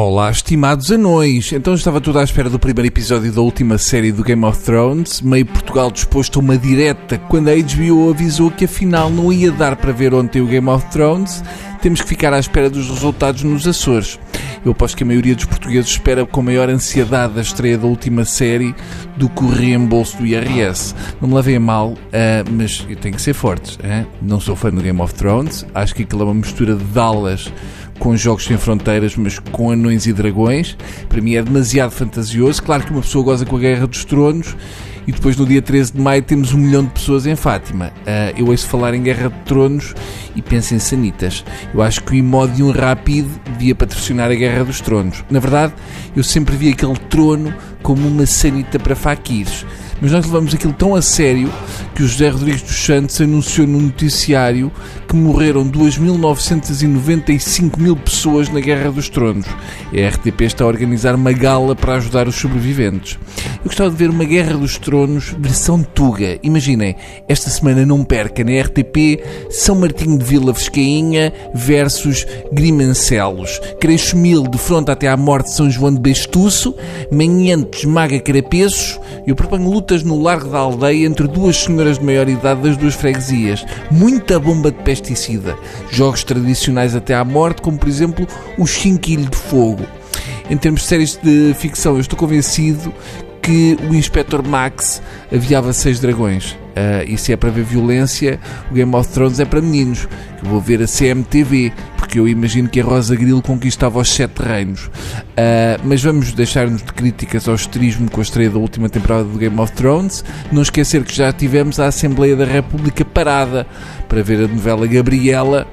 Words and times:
Olá, 0.00 0.30
estimados 0.30 0.92
anões! 0.92 1.52
Então 1.52 1.74
estava 1.74 2.00
tudo 2.00 2.20
à 2.20 2.22
espera 2.22 2.48
do 2.48 2.56
primeiro 2.56 2.86
episódio 2.86 3.32
da 3.32 3.40
última 3.40 3.76
série 3.78 4.12
do 4.12 4.22
Game 4.22 4.44
of 4.44 4.62
Thrones, 4.62 5.20
meio 5.20 5.44
Portugal 5.44 5.90
disposto 5.90 6.38
a 6.38 6.40
uma 6.40 6.56
direta 6.56 7.18
quando 7.28 7.48
a 7.48 7.56
HBO 7.56 8.08
avisou 8.08 8.48
que 8.48 8.66
afinal 8.66 9.10
não 9.10 9.32
ia 9.32 9.50
dar 9.50 9.74
para 9.74 9.90
ver 9.90 10.14
ontem 10.14 10.40
o 10.40 10.46
Game 10.46 10.68
of 10.68 10.86
Thrones, 10.92 11.42
temos 11.80 12.00
que 12.00 12.08
ficar 12.08 12.32
à 12.32 12.38
espera 12.38 12.68
dos 12.68 12.88
resultados 12.88 13.42
nos 13.42 13.66
Açores. 13.66 14.18
Eu 14.64 14.72
aposto 14.72 14.96
que 14.96 15.04
a 15.04 15.06
maioria 15.06 15.34
dos 15.34 15.44
portugueses 15.44 15.90
espera 15.90 16.26
com 16.26 16.42
maior 16.42 16.68
ansiedade 16.68 17.38
a 17.38 17.42
estreia 17.42 17.78
da 17.78 17.86
última 17.86 18.24
série 18.24 18.74
do 19.16 19.28
que 19.28 19.44
o 19.44 19.48
reembolso 19.48 20.16
do 20.18 20.26
IRS. 20.26 20.94
Não 21.20 21.28
me 21.28 21.34
levem 21.34 21.58
mal, 21.58 21.90
uh, 21.90 21.96
mas 22.50 22.86
tenho 23.00 23.14
que 23.14 23.22
ser 23.22 23.34
fortes. 23.34 23.76
Uh? 23.76 24.06
Não 24.20 24.40
sou 24.40 24.56
fã 24.56 24.70
do 24.70 24.80
Game 24.80 25.00
of 25.00 25.14
Thrones, 25.14 25.64
acho 25.74 25.94
que 25.94 26.02
aquilo 26.02 26.22
é 26.22 26.24
uma 26.24 26.34
mistura 26.34 26.74
de 26.74 26.84
Dallas 26.84 27.52
com 27.98 28.16
jogos 28.16 28.44
sem 28.44 28.56
fronteiras, 28.56 29.16
mas 29.16 29.38
com 29.38 29.70
anões 29.70 30.06
e 30.06 30.12
dragões. 30.12 30.76
Para 31.08 31.20
mim 31.20 31.34
é 31.34 31.42
demasiado 31.42 31.90
fantasioso. 31.90 32.62
Claro 32.62 32.84
que 32.84 32.92
uma 32.92 33.02
pessoa 33.02 33.24
goza 33.24 33.44
com 33.44 33.56
a 33.56 33.58
Guerra 33.58 33.86
dos 33.86 34.04
Tronos 34.04 34.56
e 35.08 35.12
depois 35.12 35.38
no 35.38 35.46
dia 35.46 35.62
13 35.62 35.94
de 35.94 36.00
maio 36.02 36.22
temos 36.22 36.52
um 36.52 36.58
milhão 36.58 36.84
de 36.84 36.90
pessoas 36.90 37.26
em 37.26 37.34
Fátima. 37.34 37.86
Uh, 38.00 38.38
eu 38.38 38.46
ouço 38.48 38.66
falar 38.66 38.92
em 38.92 39.02
Guerra 39.02 39.30
de 39.30 39.38
Tronos 39.46 39.94
e 40.36 40.42
penso 40.42 40.74
em 40.74 40.78
sanitas. 40.78 41.42
Eu 41.72 41.80
acho 41.80 42.02
que 42.04 42.12
o 42.12 42.14
Imodium 42.14 42.70
Rápido 42.70 43.30
devia 43.52 43.74
patrocinar 43.74 44.30
a 44.30 44.34
Guerra 44.34 44.66
dos 44.66 44.82
Tronos. 44.82 45.24
Na 45.30 45.40
verdade, 45.40 45.72
eu 46.14 46.22
sempre 46.22 46.54
vi 46.56 46.68
aquele 46.68 46.98
trono 47.08 47.54
como 47.88 48.06
uma 48.06 48.26
sanita 48.26 48.78
para 48.78 48.94
faquires 48.94 49.64
mas 50.00 50.12
nós 50.12 50.24
levamos 50.24 50.54
aquilo 50.54 50.72
tão 50.72 50.94
a 50.94 51.02
sério 51.02 51.52
que 51.94 52.02
o 52.02 52.08
José 52.08 52.28
Rodrigues 52.28 52.62
dos 52.62 52.76
Santos 52.76 53.20
anunciou 53.20 53.66
no 53.66 53.80
noticiário 53.80 54.70
que 55.08 55.16
morreram 55.16 55.68
2.995 55.68 57.78
mil 57.78 57.96
pessoas 57.96 58.48
na 58.48 58.60
Guerra 58.60 58.92
dos 58.92 59.08
Tronos. 59.08 59.46
A 59.46 60.08
RTP 60.08 60.42
está 60.42 60.64
a 60.64 60.68
organizar 60.68 61.14
uma 61.14 61.32
gala 61.32 61.74
para 61.74 61.94
ajudar 61.94 62.28
os 62.28 62.36
sobreviventes. 62.36 63.18
Eu 63.58 63.64
gostava 63.64 63.90
de 63.90 63.96
ver 63.96 64.10
uma 64.10 64.24
Guerra 64.24 64.56
dos 64.56 64.78
Tronos 64.78 65.34
versão 65.38 65.82
Tuga. 65.82 66.38
Imaginem, 66.42 66.94
esta 67.26 67.50
semana 67.50 67.84
não 67.84 68.04
perca 68.04 68.44
na 68.44 68.60
RTP 68.60 69.20
São 69.50 69.76
Martinho 69.76 70.18
de 70.18 70.24
Vila 70.24 70.52
Vescainha 70.52 71.32
versus 71.54 72.26
Grimancelos. 72.52 73.60
Cresço 73.80 74.16
Mil 74.16 74.44
de 74.44 74.58
fronte 74.58 74.90
até 74.90 75.08
à 75.08 75.16
morte 75.16 75.46
de 75.46 75.54
São 75.54 75.70
João 75.70 75.92
de 75.92 76.00
Bestuço, 76.00 76.74
Manhante 77.10 77.77
esmaga 77.80 78.18
Carapeços. 78.20 79.00
Eu 79.26 79.34
proponho 79.34 79.64
luta 79.64 79.88
lutas 79.88 80.02
no 80.02 80.22
largo 80.22 80.48
da 80.50 80.58
aldeia 80.58 81.06
entre 81.06 81.26
duas 81.26 81.56
senhoras 81.56 81.98
de 81.98 82.04
maior 82.04 82.28
idade 82.28 82.62
das 82.62 82.76
duas 82.76 82.94
freguesias. 82.94 83.64
Muita 83.90 84.38
bomba 84.38 84.70
de 84.70 84.82
pesticida. 84.82 85.56
Jogos 85.90 86.24
tradicionais 86.24 86.94
até 86.94 87.14
à 87.14 87.24
morte, 87.24 87.62
como 87.62 87.78
por 87.78 87.88
exemplo 87.88 88.26
o 88.58 88.66
Chinquilho 88.66 89.28
de 89.28 89.36
Fogo. 89.36 89.84
Em 90.50 90.56
termos 90.56 90.82
de 90.82 90.86
séries 90.86 91.18
de 91.22 91.54
ficção, 91.54 91.94
eu 91.94 92.00
estou 92.00 92.18
convencido 92.18 92.92
que 93.42 93.78
o 93.88 93.94
Inspector 93.94 94.46
Max 94.46 95.00
aviava 95.32 95.72
seis 95.72 96.00
dragões. 96.00 96.52
Uh, 96.52 97.04
e 97.06 97.16
se 97.16 97.32
é 97.32 97.36
para 97.36 97.50
ver 97.50 97.64
violência, 97.64 98.38
o 98.70 98.74
Game 98.74 98.94
of 98.94 99.08
Thrones 99.08 99.40
é 99.40 99.44
para 99.44 99.60
meninos. 99.60 100.06
Eu 100.42 100.50
vou 100.50 100.60
ver 100.60 100.82
a 100.82 100.86
CMTV, 100.86 101.72
porque 102.08 102.18
eu 102.18 102.26
imagino 102.26 102.70
que 102.70 102.80
a 102.80 102.84
Rosa 102.84 103.14
Grilo 103.14 103.42
conquistava 103.42 103.98
os 103.98 104.08
sete 104.08 104.38
reinos. 104.38 104.86
Uh, 104.86 105.78
mas 105.84 106.02
vamos 106.02 106.32
deixar-nos 106.32 106.82
de 106.82 106.90
críticas 106.90 107.46
ao 107.46 107.54
esterismo 107.54 108.10
com 108.10 108.20
a 108.20 108.22
estreia 108.22 108.48
da 108.48 108.58
última 108.58 108.88
temporada 108.88 109.24
do 109.24 109.36
Game 109.36 109.60
of 109.60 109.70
Thrones. 109.74 110.24
Não 110.50 110.62
esquecer 110.62 111.04
que 111.04 111.14
já 111.14 111.30
tivemos 111.34 111.78
a 111.78 111.86
Assembleia 111.86 112.34
da 112.34 112.46
República 112.46 113.04
parada 113.04 113.66
para 114.08 114.22
ver 114.22 114.42
a 114.42 114.48
novela 114.48 114.86
Gabriela 114.86 115.66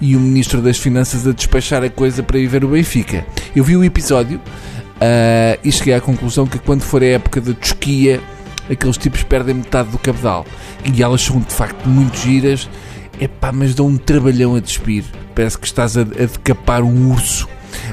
e 0.00 0.16
o 0.16 0.20
Ministro 0.20 0.62
das 0.62 0.78
Finanças 0.78 1.26
a 1.26 1.32
despachar 1.32 1.84
a 1.84 1.90
coisa 1.90 2.22
para 2.22 2.38
ir 2.38 2.46
ver 2.46 2.64
o 2.64 2.68
Benfica. 2.68 3.26
Eu 3.54 3.62
vi 3.62 3.76
o 3.76 3.84
episódio 3.84 4.38
uh, 4.38 5.60
e 5.62 5.70
cheguei 5.70 5.92
à 5.92 6.00
conclusão 6.00 6.46
que 6.46 6.58
quando 6.58 6.80
for 6.80 7.02
a 7.02 7.06
época 7.06 7.38
da 7.38 7.52
tosquia 7.52 8.18
aqueles 8.70 8.96
tipos 8.96 9.22
perdem 9.22 9.56
metade 9.56 9.90
do 9.90 9.98
cabedal. 9.98 10.46
E 10.90 11.02
elas 11.02 11.20
são 11.20 11.38
de 11.38 11.52
facto 11.52 11.86
muito 11.86 12.16
giras, 12.16 12.66
epá, 13.20 13.52
mas 13.52 13.74
dão 13.74 13.86
um 13.86 13.96
trabalhão 13.96 14.54
a 14.54 14.60
despir. 14.60 15.04
Parece 15.34 15.58
que 15.58 15.66
estás 15.66 15.96
a, 15.96 16.02
a 16.02 16.04
decapar 16.04 16.82
um 16.82 17.12
urso. 17.12 17.48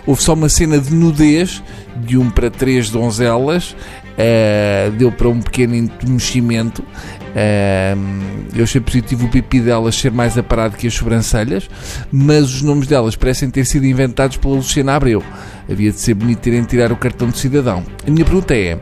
Houve 0.05 0.21
só 0.21 0.33
uma 0.33 0.49
cena 0.49 0.79
de 0.79 0.93
nudez 0.93 1.61
de 1.95 2.17
um 2.17 2.29
para 2.29 2.49
três 2.49 2.89
donzelas, 2.89 3.75
uh, 4.13 4.91
deu 4.91 5.11
para 5.11 5.29
um 5.29 5.41
pequeno 5.41 5.75
entumecimento. 5.75 6.81
Uh, 6.81 8.43
eu 8.55 8.63
achei 8.63 8.79
positivo 8.79 9.25
o 9.25 9.29
pipi 9.29 9.59
delas 9.59 9.95
ser 9.95 10.11
mais 10.11 10.37
aparado 10.37 10.77
que 10.77 10.87
as 10.87 10.93
sobrancelhas, 10.93 11.69
mas 12.11 12.53
os 12.53 12.61
nomes 12.61 12.87
delas 12.87 13.15
parecem 13.15 13.49
ter 13.49 13.65
sido 13.65 13.85
inventados 13.85 14.37
pela 14.37 14.55
Luciana 14.55 14.95
Abreu. 14.95 15.23
Havia 15.69 15.91
de 15.91 15.99
ser 15.99 16.13
bonito 16.13 16.39
terem 16.39 16.63
tirar 16.63 16.91
o 16.91 16.95
cartão 16.95 17.29
de 17.29 17.37
cidadão. 17.37 17.83
A 18.05 18.11
minha 18.11 18.25
pergunta 18.25 18.55
é: 18.55 18.77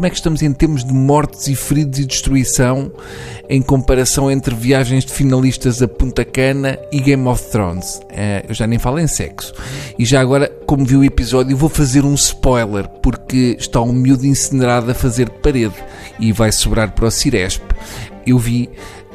como 0.00 0.06
é 0.06 0.10
que 0.10 0.16
estamos 0.16 0.40
em 0.40 0.50
termos 0.50 0.82
de 0.82 0.94
mortes 0.94 1.46
e 1.46 1.54
feridos 1.54 1.98
e 1.98 2.06
destruição 2.06 2.90
em 3.50 3.60
comparação 3.60 4.30
entre 4.30 4.54
viagens 4.54 5.04
de 5.04 5.12
finalistas 5.12 5.82
a 5.82 5.86
Punta 5.86 6.24
Cana 6.24 6.78
e 6.90 7.02
Game 7.02 7.28
of 7.28 7.50
Thrones? 7.50 8.00
É, 8.08 8.42
eu 8.48 8.54
já 8.54 8.66
nem 8.66 8.78
falo 8.78 8.98
em 8.98 9.06
sexo. 9.06 9.52
E 9.98 10.06
já 10.06 10.22
agora, 10.22 10.50
como 10.64 10.86
vi 10.86 10.96
o 10.96 11.04
episódio, 11.04 11.54
vou 11.54 11.68
fazer 11.68 12.02
um 12.02 12.14
spoiler, 12.14 12.88
porque 13.02 13.58
está 13.58 13.82
um 13.82 13.92
miúdo 13.92 14.24
incinerado 14.24 14.90
a 14.90 14.94
fazer 14.94 15.28
de 15.28 15.38
parede 15.38 15.74
e 16.18 16.32
vai 16.32 16.50
sobrar 16.50 16.92
para 16.92 17.04
o 17.04 17.10
Ciresp. 17.10 17.60
Eu 18.26 18.38
vi 18.38 18.70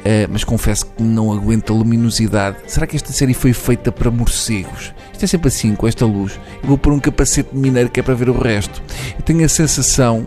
Uh, 0.06 0.30
mas 0.30 0.44
confesso 0.44 0.86
que 0.86 1.02
não 1.02 1.32
aguento 1.32 1.72
a 1.72 1.76
luminosidade. 1.76 2.58
Será 2.68 2.86
que 2.86 2.94
esta 2.94 3.12
série 3.12 3.34
foi 3.34 3.52
feita 3.52 3.90
para 3.90 4.08
morcegos? 4.08 4.94
Isto 5.12 5.24
é 5.24 5.26
sempre 5.26 5.48
assim, 5.48 5.74
com 5.74 5.88
esta 5.88 6.06
luz. 6.06 6.38
Eu 6.62 6.68
vou 6.68 6.78
pôr 6.78 6.92
um 6.92 7.00
capacete 7.00 7.48
mineiro 7.52 7.90
que 7.90 7.98
é 7.98 8.02
para 8.04 8.14
ver 8.14 8.28
o 8.28 8.38
resto. 8.38 8.80
Eu 9.16 9.22
tenho 9.22 9.44
a 9.44 9.48
sensação 9.48 10.24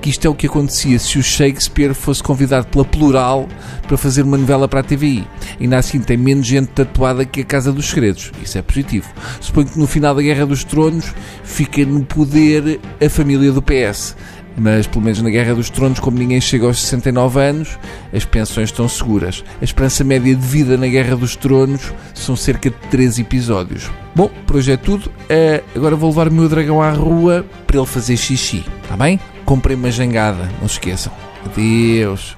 que 0.00 0.10
isto 0.10 0.24
é 0.24 0.30
o 0.30 0.34
que 0.34 0.46
acontecia 0.46 0.96
se 1.00 1.18
o 1.18 1.24
Shakespeare 1.24 1.92
fosse 1.92 2.22
convidado 2.22 2.68
pela 2.68 2.84
Plural 2.84 3.48
para 3.88 3.96
fazer 3.96 4.22
uma 4.22 4.38
novela 4.38 4.68
para 4.68 4.78
a 4.78 4.82
TVI. 4.84 5.26
Ainda 5.60 5.78
assim 5.78 5.98
tem 5.98 6.16
menos 6.16 6.46
gente 6.46 6.68
tatuada 6.68 7.24
que 7.24 7.40
a 7.40 7.44
Casa 7.44 7.72
dos 7.72 7.86
Segredos. 7.86 8.30
Isso 8.40 8.56
é 8.56 8.62
positivo. 8.62 9.08
Suponho 9.40 9.66
que 9.66 9.78
no 9.78 9.88
final 9.88 10.14
da 10.14 10.22
Guerra 10.22 10.46
dos 10.46 10.62
Tronos 10.62 11.12
fica 11.42 11.84
no 11.84 12.04
poder 12.04 12.78
a 13.04 13.10
família 13.10 13.50
do 13.50 13.60
PS 13.60 14.14
mas 14.56 14.86
pelo 14.86 15.04
menos 15.04 15.20
na 15.20 15.30
Guerra 15.30 15.54
dos 15.54 15.70
Tronos, 15.70 16.00
como 16.00 16.18
ninguém 16.18 16.40
chega 16.40 16.66
aos 16.66 16.80
69 16.80 17.40
anos, 17.40 17.78
as 18.12 18.24
pensões 18.24 18.70
estão 18.70 18.88
seguras. 18.88 19.44
A 19.60 19.64
esperança 19.64 20.02
média 20.02 20.34
de 20.34 20.46
vida 20.46 20.76
na 20.76 20.86
Guerra 20.86 21.16
dos 21.16 21.36
Tronos 21.36 21.92
são 22.14 22.34
cerca 22.34 22.70
de 22.70 22.76
3 22.90 23.18
episódios. 23.18 23.90
Bom, 24.14 24.30
por 24.46 24.56
hoje 24.56 24.72
é 24.72 24.76
tudo. 24.76 25.06
Uh, 25.08 25.62
agora 25.74 25.94
vou 25.94 26.10
levar 26.10 26.28
o 26.28 26.32
meu 26.32 26.48
dragão 26.48 26.80
à 26.80 26.90
rua 26.90 27.44
para 27.66 27.76
ele 27.76 27.86
fazer 27.86 28.16
xixi, 28.16 28.64
está 28.82 28.96
bem? 28.96 29.20
Comprei 29.44 29.76
uma 29.76 29.90
jangada, 29.90 30.50
não 30.60 30.68
se 30.68 30.74
esqueçam. 30.74 31.12
Adeus. 31.44 32.36